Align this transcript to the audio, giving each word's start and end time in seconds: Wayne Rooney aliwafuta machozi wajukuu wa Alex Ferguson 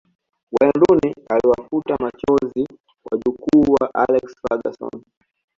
Wayne 0.53 0.71
Rooney 0.75 1.13
aliwafuta 1.29 1.97
machozi 1.99 2.67
wajukuu 3.11 3.61
wa 3.73 3.89
Alex 3.95 4.35
Ferguson 4.47 5.01